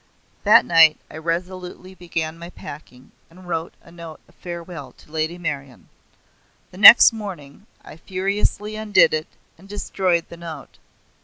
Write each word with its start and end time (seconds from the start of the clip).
That 0.45 0.65
night 0.65 0.97
I 1.11 1.17
resolutely 1.17 1.93
began 1.93 2.39
my 2.39 2.49
packing, 2.49 3.11
and 3.29 3.47
wrote 3.47 3.75
a 3.83 3.91
note 3.91 4.19
of 4.27 4.33
farewell 4.33 4.93
to 4.93 5.11
Lady 5.11 5.37
Meryon. 5.37 5.89
The 6.71 6.79
next 6.79 7.13
morning 7.13 7.67
I 7.85 7.97
furiously 7.97 8.75
undid 8.75 9.13
it, 9.13 9.27
and 9.59 9.69
destroyed 9.69 10.25
the 10.29 10.37
note. 10.37 10.79